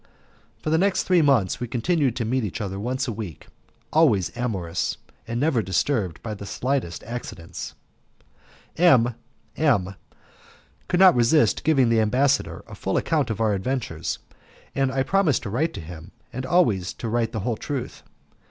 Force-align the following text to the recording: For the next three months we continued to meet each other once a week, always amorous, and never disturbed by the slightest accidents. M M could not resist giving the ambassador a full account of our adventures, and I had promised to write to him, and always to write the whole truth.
For 0.63 0.71
the 0.71 0.79
next 0.79 1.03
three 1.03 1.21
months 1.21 1.59
we 1.59 1.67
continued 1.67 2.15
to 2.15 2.25
meet 2.25 2.43
each 2.43 2.59
other 2.59 2.79
once 2.79 3.07
a 3.07 3.11
week, 3.11 3.45
always 3.93 4.35
amorous, 4.35 4.97
and 5.27 5.39
never 5.39 5.61
disturbed 5.61 6.23
by 6.23 6.33
the 6.33 6.47
slightest 6.47 7.03
accidents. 7.03 7.75
M 8.77 9.13
M 9.55 9.93
could 10.87 10.99
not 10.99 11.13
resist 11.13 11.63
giving 11.63 11.89
the 11.89 12.01
ambassador 12.01 12.63
a 12.65 12.73
full 12.73 12.97
account 12.97 13.29
of 13.29 13.39
our 13.39 13.53
adventures, 13.53 14.17
and 14.73 14.91
I 14.91 14.95
had 14.97 15.05
promised 15.05 15.43
to 15.43 15.51
write 15.51 15.75
to 15.75 15.81
him, 15.81 16.09
and 16.33 16.47
always 16.47 16.93
to 16.93 17.07
write 17.07 17.31
the 17.31 17.41
whole 17.41 17.55
truth. 17.55 18.01